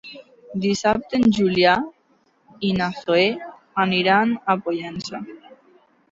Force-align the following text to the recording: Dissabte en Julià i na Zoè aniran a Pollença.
Dissabte 0.61 1.17
en 1.17 1.25
Julià 1.39 1.73
i 2.69 2.71
na 2.77 2.87
Zoè 3.01 3.25
aniran 3.83 4.33
a 4.55 4.55
Pollença. 4.63 5.21